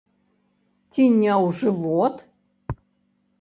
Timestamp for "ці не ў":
0.95-1.47